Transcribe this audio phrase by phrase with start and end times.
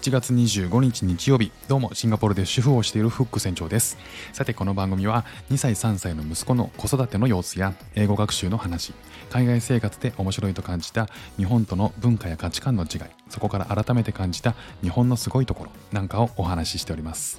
[0.00, 1.52] 7月25日日曜日。
[1.68, 3.98] どうもシンガポールで主婦をしているフック船長です。
[4.32, 8.94] さてこの番組は2歳3歳の息子の子育ての様子や英語学習の話
[9.28, 17.38] 海外生活で面白いと感じた日本との文化や価値観の違いそこから改めて感じた日本のすごいところなんかをお話ししております、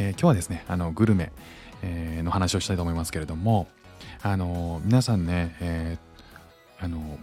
[0.00, 1.30] えー、今日はですねあのグルメ、
[1.84, 3.68] の話をしたいと思いますけれども
[4.22, 7.20] あの皆さんね、えー、あの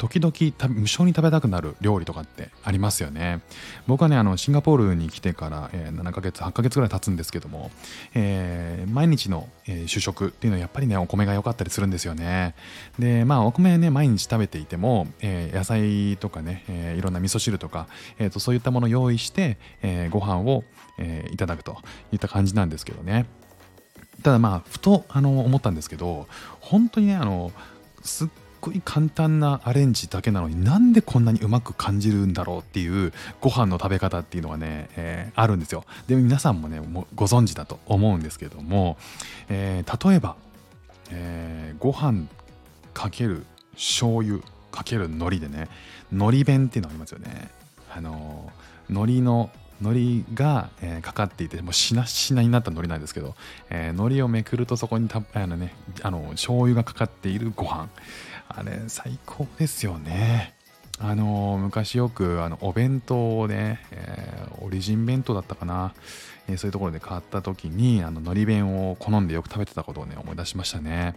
[0.00, 0.32] 時々
[0.74, 3.42] 無性に食べたくなる料理とかってありますよね。
[3.86, 7.70] 僕はねあのシンガポールに来てから、えー、7ヶ月8ヶ月ぐらい経つんですけども、
[8.14, 12.54] えー、毎日の、えー、主食っていうのはやっぱりねお米が良かったりするんですよね。
[12.98, 17.86] でまあお米ね毎日食べていても、えー、野菜とかね、えー、いろんな味噌汁とか、
[18.18, 20.64] えーと、そういったものを用意して、えー、ご飯を、
[20.96, 21.76] えー、いただくと
[22.10, 23.26] いった感じなんですけどね。
[24.22, 26.26] ただまあふとあの思ったんですけど
[26.60, 27.52] 本当にねあの
[28.02, 28.28] すっ
[28.60, 35.84] ごい簡単なアレンジだけなのになんでこんなにうまく感じるんだろうっていうご飯の食べ方っていうのがね、えー、あるんですよ。
[36.06, 38.96] で皆さんもねもご存知だと思うんですけども、
[39.48, 40.36] えー、例えば、
[41.10, 42.26] えー、ご飯
[42.92, 43.44] かける
[43.74, 45.68] 醤油かける海苔でね
[46.12, 47.50] 海苔弁っていうのありますよね。
[47.92, 48.50] あの
[48.88, 49.50] 海苔の
[49.80, 53.34] 海苔が、えー、かかっていてもうしなしなになった海苔なんですけど、
[53.70, 57.88] えー、海苔をめくるとそこにたあのねあの醤油がかかっているご飯
[58.56, 60.54] あれ最高ですよね。
[60.98, 65.94] あの昔よくあのお弁当をね、えー、オリジン弁当だったかな、
[66.46, 71.14] えー、そういうところで買った時にあの海苔弁を好んでよく食べてたことをね思い出しましたね。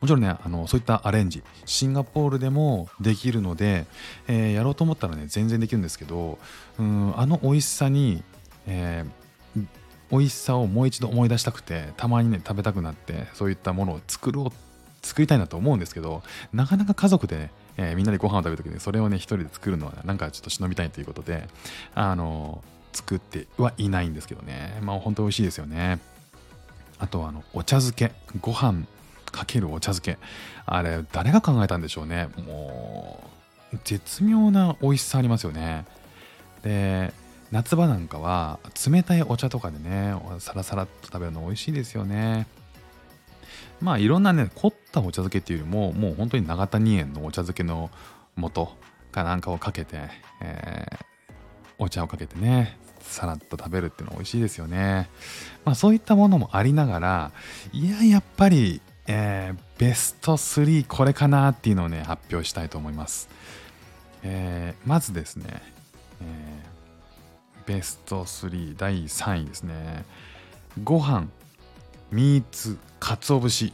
[0.00, 3.86] もちろんねあのそういったアレンジシンガポールでもできるので、
[4.28, 6.38] えー、やろうと思ったらね全然できるんですけど
[6.78, 8.22] うんあの美味しさに、
[8.66, 9.66] えー、
[10.10, 14.65] 美味しさをもう一度思い出したくてたまにね食べたくなってそういったものを作ろう
[15.06, 21.48] 作りたいなと思うんですけどなかなか家族でね、えー、みんなでご飯を食べる時にそれをね一人で作るのはなんかちょっと忍びたいということで
[21.94, 24.78] あの作ってはいないんですけどね。
[24.82, 26.00] まあ本当美味しいですよね。
[26.98, 28.12] あとはあのお茶漬け。
[28.40, 28.86] ご飯
[29.30, 30.18] かけるお茶漬け。
[30.64, 32.28] あれ誰が考えたんでしょうね。
[32.38, 33.22] も
[33.74, 35.84] う絶妙な美味しさありますよね。
[36.62, 37.12] で
[37.52, 38.58] 夏場なんかは
[38.90, 42.46] 冷たいお茶とかでねサラサラっと食べるの美味しいですよね。
[43.80, 47.90] まあいろんなね凝ったお茶漬けっていうよりももう本当に長谷園のお茶漬けの
[48.36, 48.68] 素
[49.12, 50.08] かなんかをかけて、
[50.42, 51.34] えー、
[51.78, 55.08] お茶をかけてねさらっと食べるっていうの美味しいですよね。
[55.64, 57.32] まあそういったものもありながら
[57.72, 63.28] いややっぱり、えー、ベスト3これかなっていうのをね発表したいと思います、
[64.22, 65.62] えー、まずですね、
[66.20, 70.04] えー、ベスト3第3位ですね。
[70.82, 71.28] ご飯。
[72.10, 73.72] ミーツ鰹節。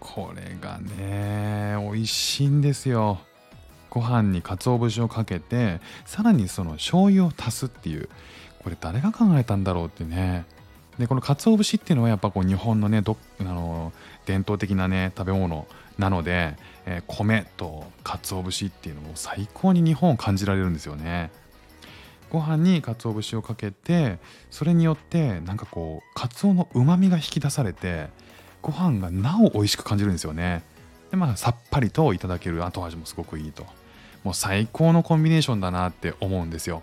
[0.00, 3.20] これがね美味しいんですよ。
[3.90, 8.08] ご飯に鰹節をかけてさらにその醤油を足すっていう。
[8.62, 10.44] これ誰が考えたんだろうってね。
[10.98, 13.92] でこの鰹節っていうのはやっぱこう日本のねどあの
[14.26, 21.30] 伝統的なね食べ物なので、えー、米と鰹節っていうのも最高に日本を感じられるんですよね。
[22.30, 24.18] ご飯に鰹節をかけて
[24.50, 28.08] それによってなんかこう鰹のうまみが引き出されて
[28.62, 30.62] ご飯がなお美味しく感じるんですよね。
[31.10, 33.66] でまあさっぱりといただける後味もすごくいいと。
[34.24, 36.82] もう最高のコンビネーションだなって思うんですよ。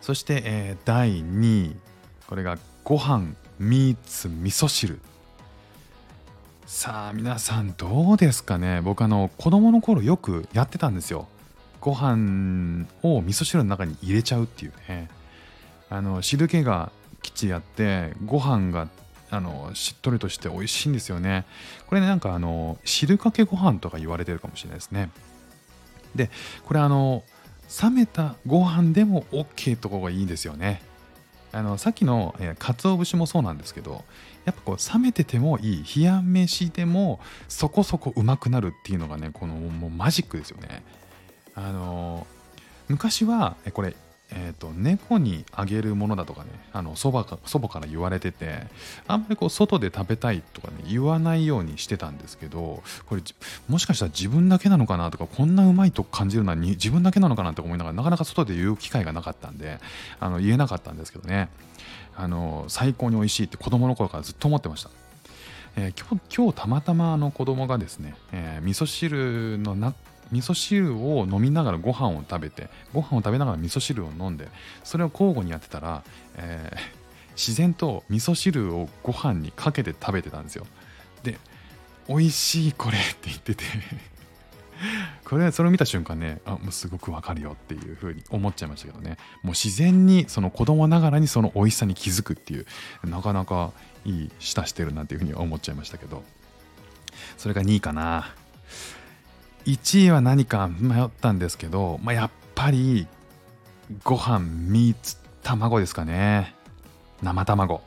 [0.00, 1.76] そして、えー、第2位
[2.26, 5.00] これがご飯ミーツ味噌汁。
[6.66, 8.80] さあ皆さんどうですかね。
[8.80, 11.28] 僕あの子供の頃よくやってたんですよ。
[11.82, 15.10] ご飯を味噌汁の中に入れちゃうっていうね。
[15.90, 18.88] あの汁気がきっちりあってご飯が
[19.30, 21.44] あのしっとりとして美味しいんですよね。
[21.88, 25.10] これねなんかあの汁かけご飯とか言われてるかもしれないですね。
[26.14, 26.30] で
[26.64, 27.24] これあの
[27.82, 30.82] 冷めたご飯でも OK とこがいいんですよね。
[31.50, 34.04] あのさっきの、えー、鰹節もそうなんですけど
[34.44, 40.84] やっぱこう冷めててもいい冷や飯でもそこそこうまくなるっていうのがねこのもうマジックですよね。
[41.54, 42.26] あの
[42.88, 43.94] 昔はこれ
[44.34, 48.62] えーと、猫にあげるものだとかねあの祖母か祖母から言われてて
[49.06, 53.22] あんまりこう外で食べたいとかね言わないようにしてたんですけどこれ
[53.68, 59.78] もしかしたら自分だけなのかなとかこんなうまいと感じるのは自分だけなのかなって思いながらなかなか外で言う機会がなかったんで
[60.18, 61.48] あの言えなかったんですけどね
[62.16, 64.90] あの最高に美味しいって子供の頃からずっと思ってました。
[65.74, 69.94] えー、今日たまたまあの子供がですね、えー、味噌汁のな
[70.32, 74.48] 味噌汁を飲みながらご飯を食べてご飯を食べながら味噌汁を飲んで
[74.82, 76.02] それを交互にやってたら、
[76.36, 80.66] えー、自然と味噌汁をご飯にかけて食べてたんですよ。
[81.22, 81.38] で
[82.08, 83.64] 美味しいこれって言ってて
[85.24, 89.18] これそれを見た瞬間ねあもうすごくわかるよっていうふうに思っちゃいましたけどね。
[89.42, 92.66] もう自然にその子供ながらにその美味しさに気づくっていう
[93.04, 93.72] なかなか
[94.04, 96.24] いい舌してるなっていうふうに思っちゃいましたけど。
[97.36, 98.34] それが2位かな。
[99.64, 103.06] 1位は何か迷ったんですけど、まあ、やっぱり
[104.04, 104.38] ご飯
[104.70, 106.54] 3つ卵ですかね。
[107.22, 107.82] 生卵。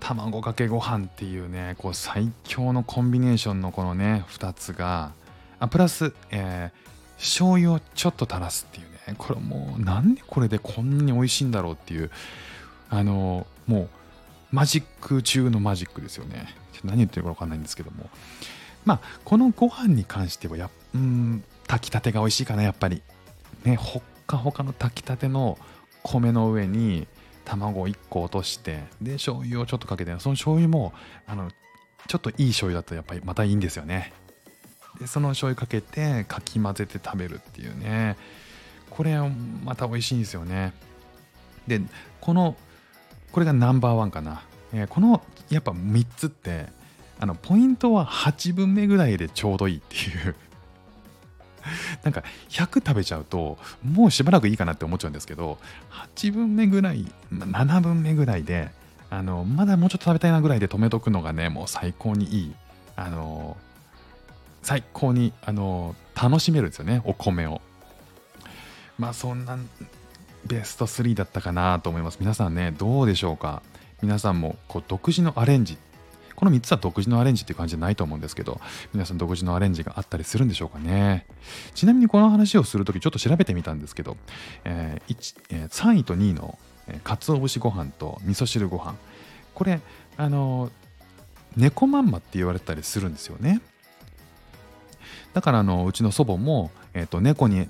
[0.00, 5.12] 卵かけご飯っていうねこう最強のコンビネーションのこのね2つが
[5.60, 9.14] あプラス、えー、醤油をちょっと垂らすっていうね。
[9.16, 12.10] これもうなんでこれでこんなに美味しいんだろうっていう
[12.90, 13.88] あのもう
[14.50, 16.54] マジック中のマジックですよね。
[16.84, 18.10] 何言ってるか分かんないんですけども。
[18.84, 23.02] まあこのご飯に関してはやうん炊きたてが美味しいかなやっぱり。
[23.64, 25.58] ねほっかほかの炊きたての
[26.02, 27.06] 米の上に
[27.44, 30.92] 卵を1個落としてで醤油をちょっとかけてその醤油も
[31.26, 31.50] あの
[32.08, 34.12] ちょっといい醤油だとやっぱりまたいいんですよね。
[34.98, 38.16] でその醤油かけてかき混ぜて食べるっていうね。
[38.90, 39.16] これ
[39.64, 40.72] また美味しいんですよね。
[41.66, 41.80] で
[42.20, 42.56] この
[43.30, 44.42] これがナンバーワンかな、
[44.74, 46.66] えー、このやっぱ3つって
[47.22, 50.34] あのポイントは8分目ぐらいでちょうどいいっていう。
[52.02, 55.58] なんか100食べちゃうともうしばらくいいかなって思っちゃうんですけど
[56.16, 58.72] 8分目ぐらい7分目ぐらいで
[59.08, 62.54] あのまだもうちょっと食べたいなぐらいで止めとくのがねもう最高にいい。
[62.96, 63.56] あの
[64.62, 67.60] 最高にあの楽しめるんですよねお米を。
[68.98, 69.56] まあそんな
[70.44, 72.16] ベスト3だったかなと思います。
[72.18, 73.62] 皆さんねどうでしょうか？
[74.02, 75.78] 皆さんもこう独自のアレンジ
[76.36, 78.60] この3つは独自のアレンジっていう感じじゃないと思うんですけど、
[78.92, 81.26] 皆さん独自のアレンジがあったりするんでしょうかね。
[81.74, 84.16] ちなみにこの話をするときちょっと調べてみたんですけど、
[84.64, 86.58] えーえー、3位と2位の、
[86.88, 88.94] えー、鰹節ご飯と味噌汁ご飯
[89.54, 89.80] これ、
[90.16, 90.70] あのー、
[91.56, 93.60] 猫まんまって言われたりするんですよね。
[95.34, 97.68] だからあのうちの祖母も、えーと、猫に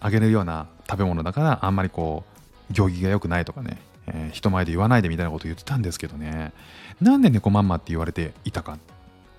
[0.00, 2.24] あげるような食べ物だからあんまりこ
[2.70, 6.52] う行儀が良くないとかねえー、人前で言わないでみたいなこと言ってたんですけどね
[7.00, 8.78] なんで猫まんまって言われていたかっ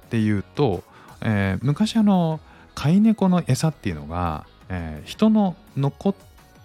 [0.09, 0.83] ていうと、
[1.21, 2.39] えー、昔あの
[2.73, 6.15] 飼い猫の餌っていうのが、えー、人の残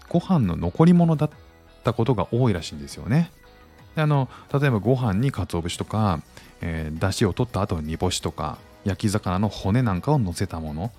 [0.09, 1.31] ご飯の残り物だっ
[1.85, 3.31] たことが多いらしいんですよね。
[3.97, 6.21] あの例えばご飯に鰹節とか、
[6.61, 10.91] えー、出汁を取った後の煮干しとか焼き魚の骨なんかを乗せたもの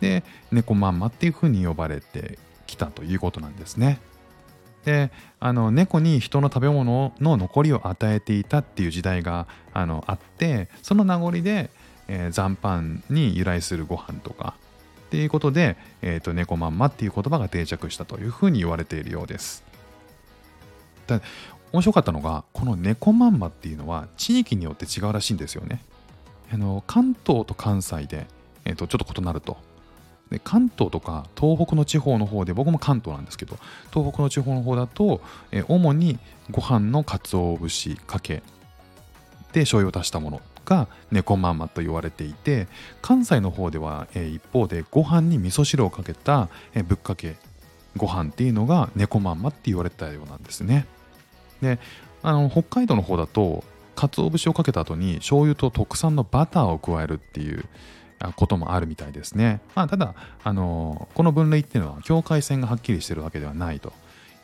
[0.00, 4.00] で猫まんまっていうふうに呼ばれてきたということなんですね。
[4.84, 11.70] であの猫に人の食べ物の残りを与えていたっていう時代があのあってその名残で、
[12.08, 14.54] えー、残飯に由来するご飯とか
[15.06, 19.62] っていうことで、えーと、猫まんまっていう言葉が定着したというふうに言われているようです。
[21.06, 21.20] だ
[21.70, 25.84] 面白かったのがこの猫まんまっていうのは地域によって違うらしいんですよね。
[26.50, 28.26] あの関東と関西で、
[28.64, 29.58] えーとちょっと異なると。
[30.32, 33.58] で関東とか東北の地方の方で僕も関東なんですけど
[33.92, 35.20] 東北の地方の方だと、
[35.50, 36.18] え主に
[36.50, 38.42] ご飯の鰹節かけ
[39.52, 42.68] で醤油を足したものが猫まんまと言われていて
[43.02, 47.36] 関西の方では、え一方でご飯に味噌汁をかけた、えぶっかけ
[47.96, 50.86] ご飯っていうのが猫まんまって言われたようなんですね。
[51.60, 51.78] で
[52.22, 53.64] あの北海道の方だと
[53.94, 57.64] 鰹節をかけた後に醤油と特産のバターを加えるっていう
[58.36, 59.60] こともあるみたいですね。
[59.74, 63.92] まあ、ただ、あのこの分類っていうのは境界線がはっきりしてるわけではないと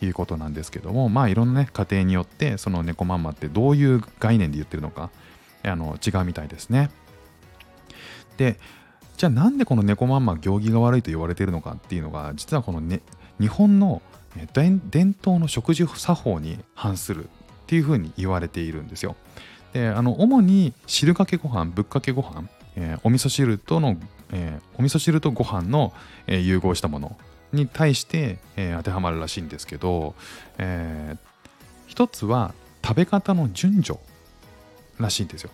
[0.01, 5.11] いうことなんですけども、まあ、いろんな、ね、家庭によってその猫まんまってどういう概念で言ってるのか
[5.65, 6.91] あの違うみたいですね。
[8.37, 8.59] で
[9.17, 13.01] じゃあなんでこの猫まんま行儀が悪いと言われてるのかっていうのが実はこの、ね、
[13.41, 14.01] 日本の
[14.53, 14.81] 伝
[15.21, 17.29] 統の食事作法に反するっ
[17.67, 19.17] ていうふうに言われているんですよ。
[19.73, 23.97] であの主に汁かけご飯ぶっかけご飯えー、お味噌汁との、
[24.33, 25.93] えー、お味噌汁とご飯の、
[26.27, 27.17] えー、融合したもの
[27.53, 30.15] に対して、え当てはまるらしいんですけど、
[30.59, 31.17] え
[31.87, 32.53] 一つは
[32.85, 33.99] 食べ方の順序
[34.99, 35.51] らしいんですよ。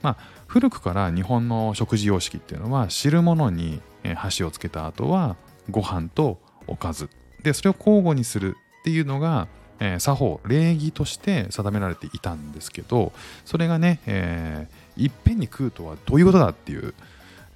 [0.00, 3.82] まあ、古くから日本の食事様式っていうのは汁物に
[4.16, 5.36] 箸をつけた後は
[5.70, 7.08] ご飯とおかず
[7.42, 9.46] でそれを交互にするっていうのが
[9.82, 13.12] えー、作法礼儀として定められていたんですけど
[13.44, 16.94] それがね、えー、いっぺんに食うとはどういうことだっていう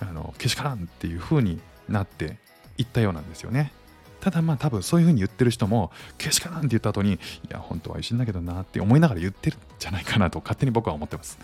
[0.01, 2.39] あのけしからんっていう風になって
[2.79, 3.73] いったようなんですよね。
[4.21, 11.39] ただまあ多分そういう風に言ってる人もけしからんって言った後にいや本当は美味しいんだけどなって思いながら言ってるんじゃないかなと勝手に僕は思ってます。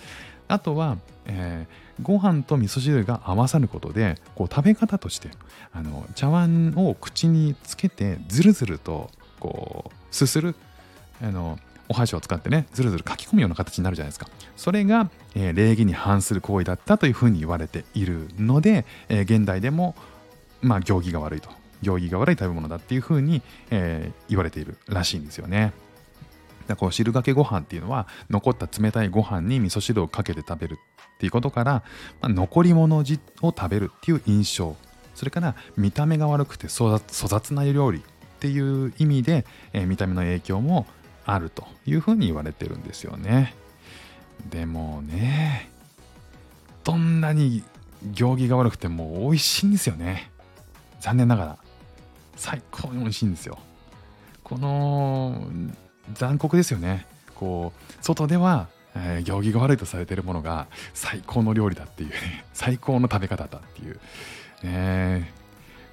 [0.49, 5.31] あとは、えー、ご飯と味噌汁が合わさることでこう食べ方として
[5.73, 10.55] あの茶碗を口につけてずるずるとこうすする
[11.23, 11.59] あの
[11.89, 14.29] お箸を使ってねずるずる書き込むような形になるじゃないですか。
[14.57, 19.95] それが、えー、礼儀に反する行為だったというふうに言われているので、えー、現代でも
[20.61, 21.51] まあ行儀が悪いと。
[21.83, 25.73] 行儀が悪い食べ物だっていうふうに、えー、言われているらしいんですよね。
[26.69, 30.79] だこう汁かけご飯っていうのは残った冷たいご飯に味噌汁をかけて食べる
[31.15, 31.83] っていうことから、ま
[32.23, 34.77] あ、残り物を食べるっていう印象。
[35.15, 38.03] それから見た目が悪くて粗雑な料理っ
[38.41, 40.87] ていう意味で、えー、見た目の影響も
[41.25, 43.55] あるというふうに言われてるんですよね。
[44.51, 45.71] でもね
[46.85, 47.63] どんなに
[48.13, 50.31] 行儀が悪くても美味しいんですよね。
[51.01, 51.59] 残念ながら。
[52.37, 53.59] 最高に美味しいんですよ。
[54.43, 55.47] この
[56.15, 57.07] 残酷ですよね。
[57.35, 64.01] こう外では、えー、行儀が悪いとされてるものが最高の料理だっていうね 最高の食べ方だっていう
[64.63, 65.33] ね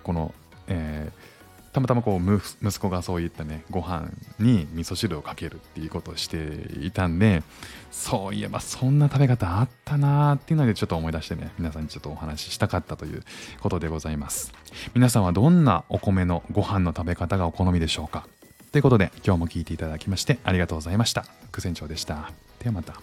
[0.04, 0.34] この、
[0.68, 1.39] えー
[1.80, 4.10] たまたまこう息子がそういったねご飯
[4.40, 7.44] に味噌汁をかけるっていうことをしていたんで
[7.92, 13.24] そういえばそんな食べ方あったなーっていうのでちょっと思い出してね皆さんにちょっとお話ししたかったという
[13.62, 14.52] ことでございます。
[14.94, 18.28] 皆さんはどんなお米のご飯の食べ方がお好みでしょうか？
[18.72, 21.26] ということで今日も聞いていただきましてありがとうございました。
[21.52, 22.32] 副船長でした。
[22.60, 23.00] ではまた。